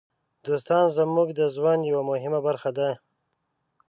[0.45, 2.91] دوستان زموږ د ژوند یوه مهمه برخه دي.